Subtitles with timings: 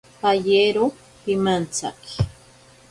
[0.19, 0.85] Payero
[1.23, 2.15] pimantsaki.